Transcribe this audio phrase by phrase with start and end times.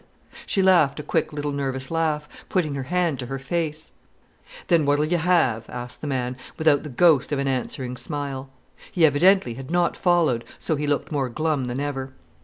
[0.47, 3.93] She laughed a quick little nervous laugh, putting her hand to her face.
[4.65, 8.49] "Then what'll you have?" asked the man, without the ghost of an answering smile.
[8.91, 12.13] He evidently had not followed, so he looked more glum than ever.